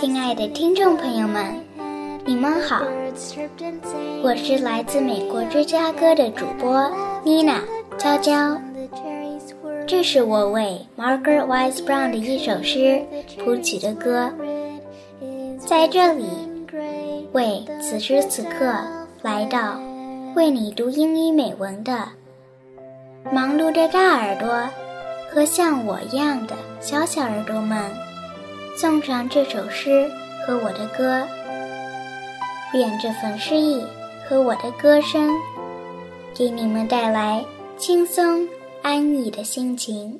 [0.00, 1.44] 亲爱的听众朋友们，
[2.24, 2.82] 你们好，
[4.22, 6.90] 我是来自美国芝加哥的主播
[7.22, 7.60] 妮娜
[7.98, 8.58] 娇娇。
[9.86, 13.02] 这是我为 Margaret Wise Brown 的一首诗
[13.44, 14.32] 谱曲的歌，
[15.58, 16.24] 在这里
[17.32, 18.74] 为此时此刻
[19.20, 19.78] 来到
[20.34, 22.08] 为你读英语美文的
[23.30, 24.66] 忙碌的大耳朵
[25.30, 27.78] 和像我一样的小小耳朵们。
[28.80, 30.10] 送上这首诗
[30.46, 31.28] 和我的歌，
[32.72, 33.84] 愿这份诗意
[34.26, 35.30] 和我的歌声，
[36.34, 37.44] 给你们带来
[37.76, 38.48] 轻松
[38.80, 40.18] 安逸的心情。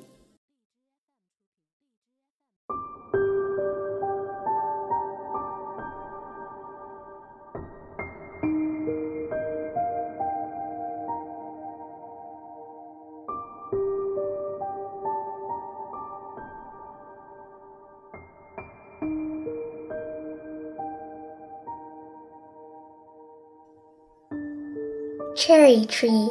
[25.40, 26.28] Cherry Tree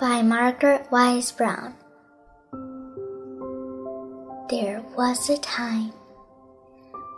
[0.00, 1.74] by Margaret Wise Brown.
[4.48, 5.92] There was a time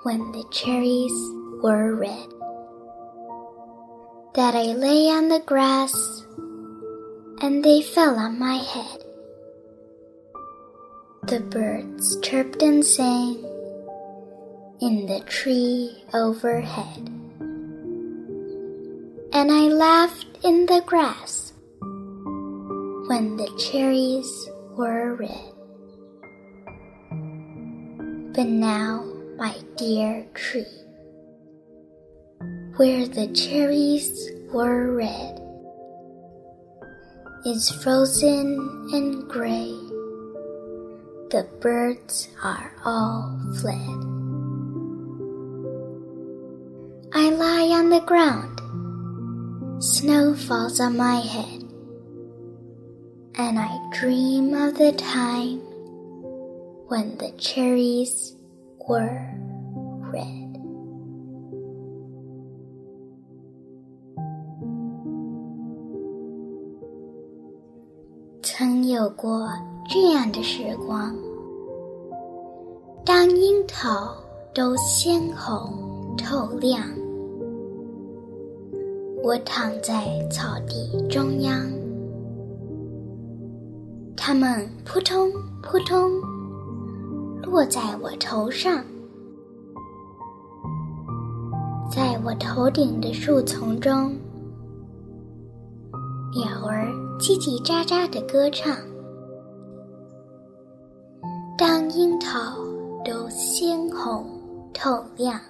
[0.03, 1.15] when the cherries
[1.63, 2.27] were red
[4.35, 5.95] that I lay on the grass
[7.41, 9.05] and they fell on my head.
[11.29, 13.37] The birds chirped and sang
[14.81, 17.24] in the tree overhead
[19.35, 25.51] and I laughed in the grass when the cherries were red.
[28.33, 29.05] But now,
[29.37, 30.79] my dear tree,
[32.77, 35.41] where the cherries were red,
[37.45, 39.75] is frozen and gray.
[41.35, 43.99] The birds are all fled.
[47.13, 48.61] I lie on the ground
[49.80, 51.64] Snow falls on my head,
[53.36, 55.62] and I dream of the time
[56.88, 58.34] when the cherries
[58.88, 59.22] were
[60.12, 60.48] red.
[68.42, 69.48] 曾有过
[69.88, 71.16] 这样的时光，
[73.06, 74.14] 当樱桃
[74.54, 76.84] 都鲜红透亮。
[79.25, 81.59] 我躺在草地中央，
[84.15, 86.21] 它们扑通扑通
[87.43, 88.85] 落在我头上，
[91.91, 94.15] 在我头顶的树丛中，
[96.35, 96.87] 鸟儿
[97.19, 98.77] 叽叽喳喳的歌唱。
[101.57, 102.59] 当樱桃
[103.03, 104.27] 都鲜红
[104.75, 105.41] 透亮。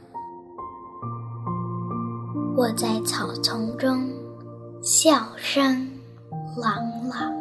[2.57, 4.09] 我在草丛中，
[4.81, 5.91] 笑声
[6.57, 7.35] 朗朗。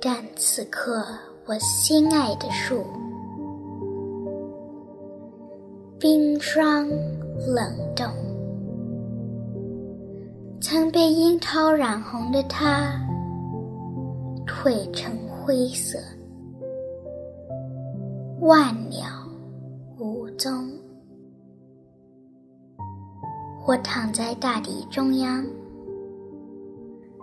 [0.00, 1.04] 但此刻，
[1.46, 2.84] 我心爱的树，
[5.98, 6.88] 冰霜
[7.44, 8.06] 冷冻，
[10.60, 12.94] 曾被樱桃染红的它，
[14.46, 15.98] 褪成灰色，
[18.42, 19.08] 万鸟
[19.98, 20.70] 无踪。
[23.66, 25.42] 我躺在大地中央，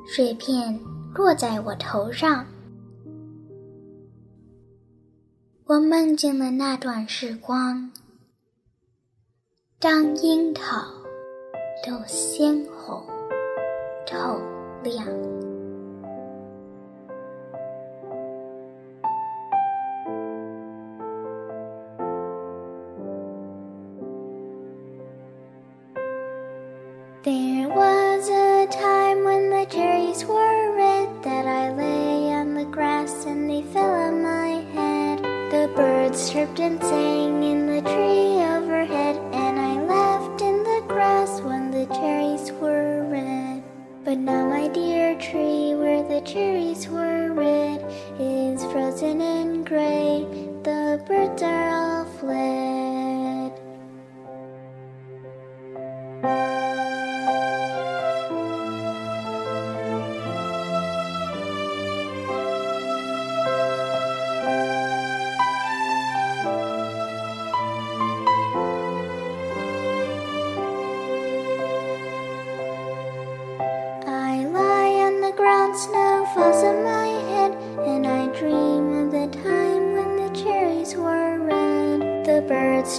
[0.08, 0.80] 碎片
[1.14, 2.44] 落在我头上。
[5.66, 7.92] 我梦见了那段时光，
[9.80, 10.88] 当樱桃
[11.86, 13.06] 都鲜红
[14.08, 14.42] 透
[14.84, 15.06] 亮。
[27.24, 33.48] There was a time when the cherries were red that I lay on the grass and
[33.48, 35.20] they fell on my head.
[35.52, 41.42] The birds chirped and sang in the tree overhead and I laughed in the grass
[41.42, 43.62] when the cherries were red.
[44.04, 47.86] But now my dear tree where the cherries were red
[48.20, 50.26] is frozen and gray.
[50.64, 51.71] The birds are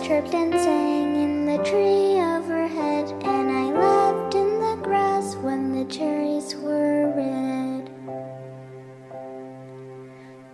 [0.00, 5.85] chirped and sang in the tree overhead, and I laughed in the grass when the
[5.85, 7.91] cherries were red.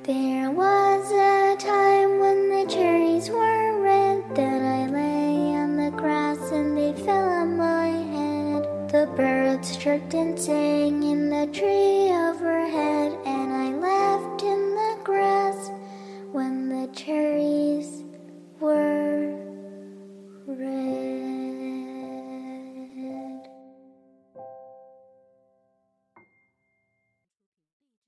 [0.02, 6.50] There was a time when the cherries were red that I lay on the grass
[6.50, 8.90] and they fell on my head.
[8.90, 13.47] The birds chirped and sang in the tree overhead, and